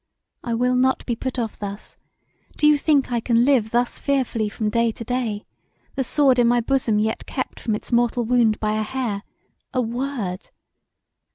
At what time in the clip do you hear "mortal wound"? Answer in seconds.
7.91-8.59